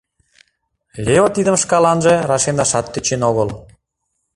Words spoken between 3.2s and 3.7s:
огыл.